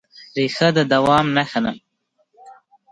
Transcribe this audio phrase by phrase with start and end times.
[0.35, 1.71] ریښه د دوام نښه ده.